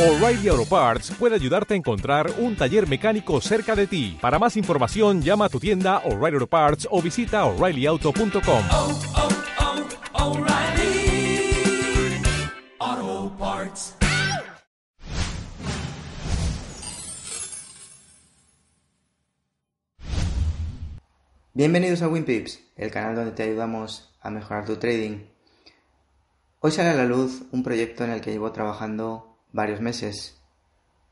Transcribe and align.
O'Reilly 0.00 0.48
Auto 0.48 0.64
Parts 0.64 1.10
puede 1.10 1.34
ayudarte 1.34 1.74
a 1.74 1.76
encontrar 1.76 2.32
un 2.38 2.56
taller 2.56 2.88
mecánico 2.88 3.38
cerca 3.42 3.76
de 3.76 3.86
ti. 3.86 4.16
Para 4.18 4.38
más 4.38 4.56
información, 4.56 5.20
llama 5.20 5.44
a 5.44 5.48
tu 5.50 5.60
tienda 5.60 5.98
O'Reilly 6.06 6.36
Auto 6.36 6.46
Parts 6.46 6.88
o 6.90 7.02
visita 7.02 7.44
oreillyauto.com. 7.44 8.64
oh, 8.72 8.98
oh, 12.78 13.32
Parts. 13.38 13.94
Bienvenidos 21.52 22.00
a 22.00 22.08
WinPips, 22.08 22.58
el 22.76 22.90
canal 22.90 23.16
donde 23.16 23.32
te 23.32 23.42
ayudamos 23.42 24.14
a 24.22 24.30
mejorar 24.30 24.64
tu 24.64 24.76
trading. 24.76 25.26
Hoy 26.60 26.70
sale 26.70 26.88
a 26.88 26.94
la 26.94 27.04
luz 27.04 27.42
un 27.52 27.62
proyecto 27.62 28.04
en 28.04 28.12
el 28.12 28.22
que 28.22 28.30
llevo 28.30 28.50
trabajando 28.52 29.29
varios 29.52 29.80
meses. 29.80 30.40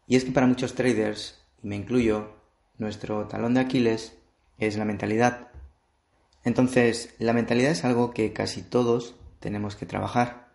Y 0.07 0.16
es 0.16 0.25
que 0.25 0.33
para 0.33 0.46
muchos 0.46 0.74
traders, 0.74 1.45
y 1.62 1.69
me 1.69 1.77
incluyo, 1.77 2.37
nuestro 2.79 3.27
talón 3.27 3.55
de 3.55 3.60
Aquiles 3.60 4.16
es 4.59 4.77
la 4.77 4.84
mentalidad. 4.84 5.48
Entonces, 6.45 7.15
la 7.19 7.32
mentalidad 7.32 7.73
es 7.73 7.84
algo 7.84 8.12
que 8.12 8.32
casi 8.32 8.62
todos 8.62 9.16
tenemos 9.41 9.77
que 9.77 9.87
trabajar, 9.87 10.48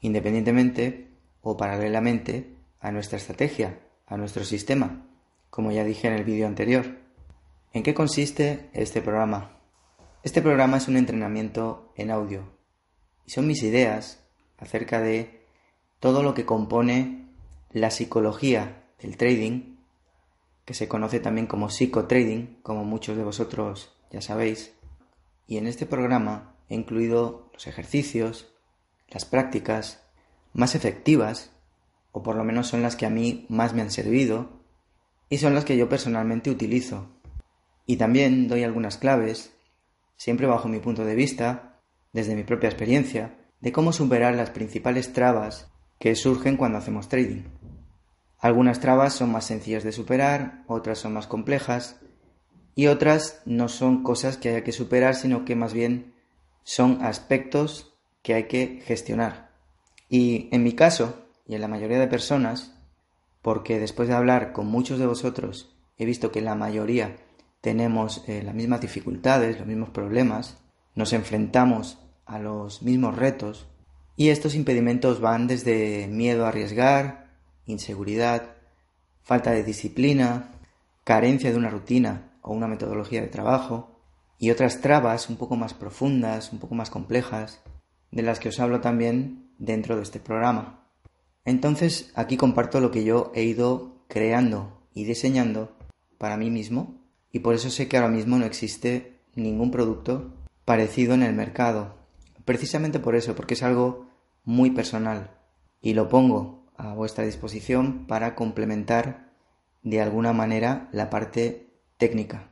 independientemente 0.00 1.10
o 1.40 1.56
paralelamente 1.56 2.56
a 2.80 2.92
nuestra 2.92 3.18
estrategia, 3.18 3.80
a 4.06 4.16
nuestro 4.16 4.44
sistema, 4.44 5.06
como 5.50 5.72
ya 5.72 5.84
dije 5.84 6.08
en 6.08 6.14
el 6.14 6.24
vídeo 6.24 6.46
anterior. 6.46 6.98
¿En 7.72 7.82
qué 7.82 7.94
consiste 7.94 8.70
este 8.72 9.00
programa? 9.00 9.58
Este 10.22 10.42
programa 10.42 10.76
es 10.76 10.88
un 10.88 10.96
entrenamiento 10.96 11.92
en 11.96 12.10
audio 12.10 12.56
y 13.26 13.30
son 13.30 13.46
mis 13.46 13.62
ideas 13.62 14.22
acerca 14.58 15.00
de 15.00 15.42
todo 15.98 16.22
lo 16.22 16.34
que 16.34 16.44
compone 16.44 17.21
la 17.72 17.90
psicología 17.90 18.84
del 19.00 19.16
trading, 19.16 19.76
que 20.64 20.74
se 20.74 20.88
conoce 20.88 21.20
también 21.20 21.46
como 21.46 21.70
psicotrading, 21.70 22.58
como 22.62 22.84
muchos 22.84 23.16
de 23.16 23.24
vosotros 23.24 23.96
ya 24.10 24.20
sabéis. 24.20 24.74
Y 25.46 25.56
en 25.56 25.66
este 25.66 25.86
programa 25.86 26.54
he 26.68 26.74
incluido 26.74 27.50
los 27.52 27.66
ejercicios, 27.66 28.52
las 29.08 29.24
prácticas 29.24 30.02
más 30.52 30.74
efectivas, 30.74 31.50
o 32.12 32.22
por 32.22 32.36
lo 32.36 32.44
menos 32.44 32.68
son 32.68 32.82
las 32.82 32.94
que 32.94 33.06
a 33.06 33.10
mí 33.10 33.46
más 33.48 33.74
me 33.74 33.82
han 33.82 33.90
servido, 33.90 34.60
y 35.30 35.38
son 35.38 35.54
las 35.54 35.64
que 35.64 35.78
yo 35.78 35.88
personalmente 35.88 36.50
utilizo. 36.50 37.08
Y 37.86 37.96
también 37.96 38.48
doy 38.48 38.64
algunas 38.64 38.98
claves, 38.98 39.56
siempre 40.16 40.46
bajo 40.46 40.68
mi 40.68 40.78
punto 40.78 41.04
de 41.04 41.14
vista, 41.14 41.80
desde 42.12 42.36
mi 42.36 42.44
propia 42.44 42.68
experiencia, 42.68 43.38
de 43.60 43.72
cómo 43.72 43.92
superar 43.92 44.34
las 44.34 44.50
principales 44.50 45.12
trabas 45.12 45.72
que 45.98 46.14
surgen 46.14 46.56
cuando 46.56 46.78
hacemos 46.78 47.08
trading. 47.08 47.44
Algunas 48.42 48.80
trabas 48.80 49.14
son 49.14 49.30
más 49.30 49.44
sencillas 49.44 49.84
de 49.84 49.92
superar, 49.92 50.64
otras 50.66 50.98
son 50.98 51.12
más 51.12 51.28
complejas 51.28 52.00
y 52.74 52.88
otras 52.88 53.40
no 53.46 53.68
son 53.68 54.02
cosas 54.02 54.36
que 54.36 54.48
haya 54.48 54.64
que 54.64 54.72
superar, 54.72 55.14
sino 55.14 55.44
que 55.44 55.54
más 55.54 55.72
bien 55.72 56.12
son 56.64 57.04
aspectos 57.04 57.94
que 58.20 58.34
hay 58.34 58.48
que 58.48 58.82
gestionar. 58.84 59.52
Y 60.08 60.48
en 60.50 60.64
mi 60.64 60.72
caso, 60.72 61.22
y 61.46 61.54
en 61.54 61.60
la 61.60 61.68
mayoría 61.68 62.00
de 62.00 62.08
personas, 62.08 62.74
porque 63.42 63.78
después 63.78 64.08
de 64.08 64.14
hablar 64.14 64.52
con 64.52 64.66
muchos 64.66 64.98
de 64.98 65.06
vosotros 65.06 65.72
he 65.96 66.04
visto 66.04 66.32
que 66.32 66.40
la 66.40 66.56
mayoría 66.56 67.18
tenemos 67.60 68.24
eh, 68.26 68.42
las 68.42 68.56
mismas 68.56 68.80
dificultades, 68.80 69.56
los 69.56 69.68
mismos 69.68 69.90
problemas, 69.90 70.58
nos 70.96 71.12
enfrentamos 71.12 72.00
a 72.26 72.40
los 72.40 72.82
mismos 72.82 73.14
retos 73.14 73.68
y 74.16 74.30
estos 74.30 74.56
impedimentos 74.56 75.20
van 75.20 75.46
desde 75.46 76.08
miedo 76.08 76.44
a 76.44 76.48
arriesgar, 76.48 77.21
inseguridad, 77.72 78.56
falta 79.22 79.50
de 79.50 79.64
disciplina, 79.64 80.50
carencia 81.04 81.50
de 81.50 81.56
una 81.56 81.70
rutina 81.70 82.32
o 82.42 82.52
una 82.52 82.68
metodología 82.68 83.20
de 83.20 83.28
trabajo 83.28 83.90
y 84.38 84.50
otras 84.50 84.80
trabas 84.80 85.28
un 85.28 85.36
poco 85.36 85.56
más 85.56 85.74
profundas, 85.74 86.52
un 86.52 86.58
poco 86.58 86.74
más 86.74 86.90
complejas, 86.90 87.62
de 88.10 88.22
las 88.22 88.40
que 88.40 88.48
os 88.48 88.60
hablo 88.60 88.80
también 88.80 89.50
dentro 89.58 89.96
de 89.96 90.02
este 90.02 90.20
programa. 90.20 90.86
Entonces 91.44 92.12
aquí 92.14 92.36
comparto 92.36 92.80
lo 92.80 92.90
que 92.90 93.04
yo 93.04 93.32
he 93.34 93.42
ido 93.42 94.04
creando 94.08 94.80
y 94.94 95.04
diseñando 95.04 95.76
para 96.18 96.36
mí 96.36 96.50
mismo 96.50 96.94
y 97.32 97.40
por 97.40 97.54
eso 97.54 97.70
sé 97.70 97.88
que 97.88 97.96
ahora 97.96 98.10
mismo 98.10 98.36
no 98.36 98.44
existe 98.44 99.18
ningún 99.34 99.70
producto 99.70 100.32
parecido 100.64 101.14
en 101.14 101.22
el 101.22 101.34
mercado. 101.34 101.96
Precisamente 102.44 102.98
por 102.98 103.16
eso, 103.16 103.34
porque 103.34 103.54
es 103.54 103.62
algo 103.62 104.06
muy 104.44 104.70
personal 104.70 105.30
y 105.80 105.94
lo 105.94 106.08
pongo 106.08 106.61
a 106.82 106.94
vuestra 106.94 107.24
disposición 107.24 108.06
para 108.06 108.34
complementar 108.34 109.30
de 109.82 110.00
alguna 110.00 110.32
manera 110.32 110.88
la 110.92 111.10
parte 111.10 111.70
técnica. 111.96 112.48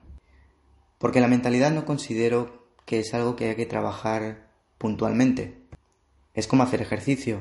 Porque 0.98 1.20
la 1.20 1.28
mentalidad 1.28 1.72
no 1.72 1.84
considero 1.84 2.66
que 2.86 3.00
es 3.00 3.12
algo 3.12 3.34
que 3.34 3.46
haya 3.46 3.56
que 3.56 3.66
trabajar 3.66 4.50
puntualmente. 4.78 5.58
Es 6.34 6.46
como 6.46 6.62
hacer 6.62 6.80
ejercicio. 6.80 7.40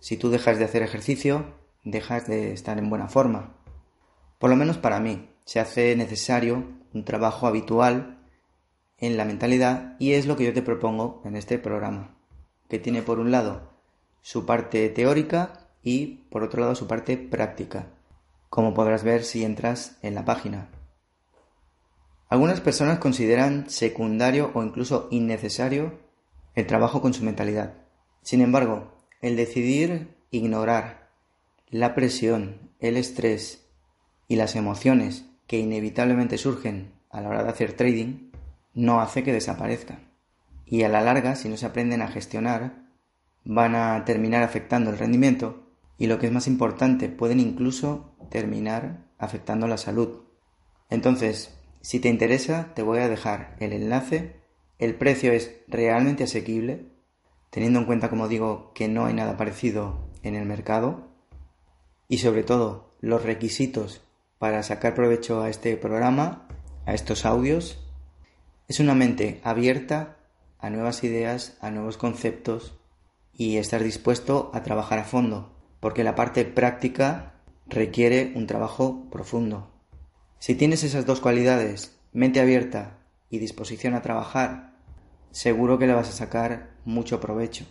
Si 0.00 0.16
tú 0.16 0.30
dejas 0.30 0.58
de 0.58 0.64
hacer 0.64 0.82
ejercicio, 0.82 1.54
dejas 1.84 2.26
de 2.26 2.52
estar 2.52 2.78
en 2.78 2.88
buena 2.88 3.08
forma. 3.08 3.54
Por 4.38 4.50
lo 4.50 4.56
menos 4.56 4.78
para 4.78 5.00
mí, 5.00 5.28
se 5.44 5.60
hace 5.60 5.94
necesario 5.96 6.64
un 6.94 7.04
trabajo 7.04 7.46
habitual 7.46 8.18
en 8.98 9.18
la 9.18 9.26
mentalidad 9.26 9.96
y 9.98 10.12
es 10.12 10.26
lo 10.26 10.36
que 10.36 10.44
yo 10.44 10.54
te 10.54 10.62
propongo 10.62 11.20
en 11.24 11.36
este 11.36 11.58
programa, 11.58 12.16
que 12.68 12.78
tiene 12.78 13.02
por 13.02 13.18
un 13.18 13.30
lado 13.30 13.70
su 14.22 14.46
parte 14.46 14.88
teórica 14.88 15.65
y 15.86 16.24
por 16.30 16.42
otro 16.42 16.60
lado 16.60 16.74
su 16.74 16.88
parte 16.88 17.16
práctica, 17.16 17.86
como 18.50 18.74
podrás 18.74 19.04
ver 19.04 19.22
si 19.22 19.44
entras 19.44 19.98
en 20.02 20.16
la 20.16 20.24
página. 20.24 20.68
Algunas 22.28 22.60
personas 22.60 22.98
consideran 22.98 23.70
secundario 23.70 24.50
o 24.54 24.64
incluso 24.64 25.06
innecesario 25.12 26.00
el 26.56 26.66
trabajo 26.66 27.00
con 27.00 27.14
su 27.14 27.22
mentalidad. 27.22 27.74
Sin 28.22 28.40
embargo, 28.40 28.94
el 29.22 29.36
decidir 29.36 30.16
ignorar 30.32 31.08
la 31.68 31.94
presión, 31.94 32.72
el 32.80 32.96
estrés 32.96 33.68
y 34.26 34.34
las 34.34 34.56
emociones 34.56 35.26
que 35.46 35.60
inevitablemente 35.60 36.36
surgen 36.36 36.94
a 37.10 37.20
la 37.20 37.28
hora 37.28 37.44
de 37.44 37.50
hacer 37.50 37.74
trading 37.74 38.32
no 38.74 39.00
hace 39.00 39.22
que 39.22 39.32
desaparezcan. 39.32 40.10
Y 40.64 40.82
a 40.82 40.88
la 40.88 41.00
larga, 41.00 41.36
si 41.36 41.48
no 41.48 41.56
se 41.56 41.66
aprenden 41.66 42.02
a 42.02 42.08
gestionar, 42.08 42.88
van 43.44 43.76
a 43.76 44.04
terminar 44.04 44.42
afectando 44.42 44.90
el 44.90 44.98
rendimiento 44.98 45.65
y 45.98 46.06
lo 46.06 46.18
que 46.18 46.26
es 46.26 46.32
más 46.32 46.46
importante, 46.46 47.08
pueden 47.08 47.40
incluso 47.40 48.14
terminar 48.30 49.06
afectando 49.18 49.66
la 49.66 49.78
salud. 49.78 50.22
Entonces, 50.90 51.58
si 51.80 52.00
te 52.00 52.08
interesa, 52.08 52.72
te 52.74 52.82
voy 52.82 52.98
a 52.98 53.08
dejar 53.08 53.56
el 53.60 53.72
enlace. 53.72 54.36
El 54.78 54.94
precio 54.94 55.32
es 55.32 55.56
realmente 55.68 56.24
asequible, 56.24 56.92
teniendo 57.50 57.78
en 57.78 57.86
cuenta, 57.86 58.10
como 58.10 58.28
digo, 58.28 58.72
que 58.74 58.88
no 58.88 59.06
hay 59.06 59.14
nada 59.14 59.36
parecido 59.36 60.10
en 60.22 60.34
el 60.34 60.46
mercado. 60.46 61.08
Y 62.08 62.18
sobre 62.18 62.42
todo, 62.42 62.94
los 63.00 63.22
requisitos 63.22 64.02
para 64.38 64.62
sacar 64.62 64.94
provecho 64.94 65.40
a 65.40 65.48
este 65.48 65.76
programa, 65.76 66.46
a 66.84 66.92
estos 66.92 67.24
audios, 67.24 67.82
es 68.68 68.80
una 68.80 68.94
mente 68.94 69.40
abierta 69.44 70.18
a 70.58 70.70
nuevas 70.70 71.04
ideas, 71.04 71.56
a 71.60 71.70
nuevos 71.70 71.96
conceptos 71.96 72.78
y 73.32 73.56
estar 73.56 73.82
dispuesto 73.82 74.50
a 74.54 74.62
trabajar 74.62 74.98
a 74.98 75.04
fondo, 75.04 75.55
porque 75.80 76.04
la 76.04 76.14
parte 76.14 76.44
práctica 76.44 77.34
requiere 77.66 78.32
un 78.34 78.46
trabajo 78.46 79.08
profundo. 79.10 79.72
Si 80.38 80.54
tienes 80.54 80.84
esas 80.84 81.06
dos 81.06 81.20
cualidades, 81.20 81.98
mente 82.12 82.40
abierta 82.40 82.98
y 83.30 83.38
disposición 83.38 83.94
a 83.94 84.02
trabajar, 84.02 84.74
seguro 85.30 85.78
que 85.78 85.86
le 85.86 85.94
vas 85.94 86.08
a 86.08 86.12
sacar 86.12 86.70
mucho 86.84 87.20
provecho. 87.20 87.66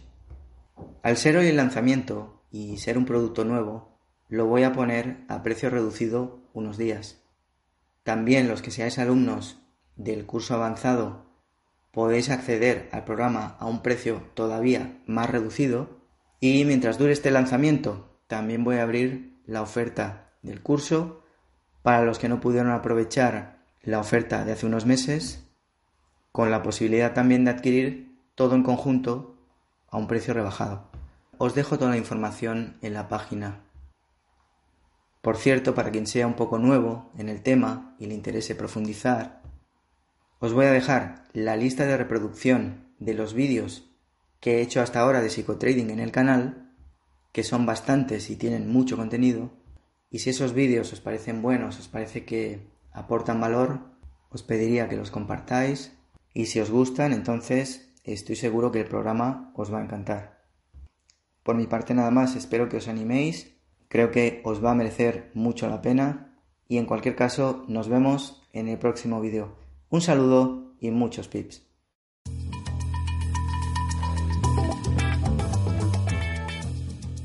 Al 1.04 1.18
ser 1.18 1.38
hoy 1.38 1.48
el 1.48 1.58
lanzamiento 1.58 2.44
y 2.52 2.78
ser 2.78 2.98
un 2.98 3.06
producto 3.06 3.46
nuevo, 3.46 3.98
lo 4.28 4.46
voy 4.46 4.64
a 4.64 4.74
poner 4.74 5.24
a 5.28 5.44
precio 5.44 5.70
reducido 5.70 6.40
unos 6.54 6.78
días. 6.78 7.22
También 8.04 8.48
los 8.48 8.62
que 8.62 8.72
seáis 8.72 9.00
alumnos 9.00 9.60
del 9.96 10.26
curso 10.26 10.56
avanzado 10.56 11.26
podéis 11.92 12.30
acceder 12.30 12.90
al 12.92 13.06
programa 13.06 13.56
a 13.60 13.68
un 13.68 13.82
precio 13.82 14.22
todavía 14.34 15.02
más 15.06 15.30
reducido 15.30 16.02
y 16.54 16.66
mientras 16.66 16.98
dure 16.98 17.14
este 17.14 17.32
lanzamiento 17.32 18.20
también 18.28 18.64
voy 18.64 18.78
a 18.78 18.84
abrir 18.84 19.40
la 19.46 19.62
oferta 19.62 20.32
del 20.42 20.62
curso 20.62 21.24
para 21.82 22.04
los 22.04 22.20
que 22.20 22.30
no 22.30 22.40
pudieron 22.40 22.72
aprovechar 22.72 23.60
la 23.82 24.00
oferta 24.00 24.46
de 24.46 24.54
hace 24.54 24.66
unos 24.66 24.86
meses 24.86 25.44
con 26.32 26.52
la 26.52 26.64
posibilidad 26.64 27.14
también 27.14 27.46
de 27.46 27.52
adquirir 27.52 28.18
todo 28.36 28.56
en 28.56 28.64
conjunto 28.64 29.38
a 29.88 29.98
un 29.98 30.08
precio 30.08 30.34
rebajado. 30.34 30.90
Os 31.38 31.56
dejo 31.56 31.78
toda 31.78 31.92
la 31.92 31.98
información 31.98 32.78
en 32.82 32.94
la 32.94 33.08
página 33.08 33.66
por 35.26 35.38
cierto, 35.38 35.74
para 35.74 35.90
quien 35.90 36.06
sea 36.06 36.28
un 36.28 36.36
poco 36.36 36.60
nuevo 36.60 37.10
en 37.18 37.30
el 37.30 37.42
tema 37.42 37.96
y 37.98 38.06
le 38.06 38.14
interese 38.14 38.54
profundizar, 38.54 39.42
os 40.38 40.54
voy 40.54 40.68
a 40.68 40.72
dejar 40.72 41.24
la 41.34 41.56
lista 41.56 41.88
de 41.88 41.98
reproducción 41.98 42.94
de 43.00 43.16
los 43.16 43.34
vídeos 43.34 43.90
que 44.46 44.60
he 44.60 44.62
hecho 44.62 44.80
hasta 44.80 45.00
ahora 45.00 45.24
de 45.24 45.32
psicotrading 45.32 45.90
en 45.90 46.00
el 46.00 46.12
canal, 46.12 46.72
que 47.32 47.42
son 47.42 47.66
bastantes 47.66 48.30
y 48.30 48.36
tienen 48.36 48.72
mucho 48.72 48.96
contenido. 48.96 49.50
Y 50.12 50.20
si 50.20 50.30
esos 50.30 50.54
vídeos 50.54 50.94
os 50.94 51.02
parecen 51.02 51.42
buenos, 51.42 51.80
os 51.80 51.88
parece 51.88 52.26
que 52.26 52.68
aportan 52.92 53.42
valor, 53.42 53.80
os 54.30 54.44
pediría 54.44 54.88
que 54.88 54.98
los 54.98 55.10
compartáis. 55.10 55.98
Y 56.32 56.46
si 56.46 56.60
os 56.60 56.70
gustan, 56.70 57.12
entonces 57.12 57.92
estoy 58.04 58.36
seguro 58.36 58.72
que 58.72 58.82
el 58.82 58.88
programa 58.88 59.52
os 59.56 59.74
va 59.74 59.80
a 59.80 59.84
encantar. 59.84 60.44
Por 61.42 61.56
mi 61.56 61.66
parte 61.66 61.96
nada 61.96 62.12
más, 62.12 62.36
espero 62.36 62.70
que 62.70 62.78
os 62.78 62.88
animéis, 62.88 63.58
creo 63.88 64.12
que 64.12 64.44
os 64.46 64.64
va 64.64 64.74
a 64.74 64.76
merecer 64.76 65.32
mucho 65.34 65.68
la 65.68 65.82
pena 65.82 66.38
y 66.68 66.78
en 66.78 66.86
cualquier 66.86 67.16
caso 67.16 67.66
nos 67.68 67.90
vemos 67.90 68.44
en 68.54 68.68
el 68.68 68.78
próximo 68.78 69.22
vídeo. 69.22 69.56
Un 69.90 70.02
saludo 70.02 70.76
y 70.80 70.92
muchos 70.92 71.30
pips. 71.30 71.65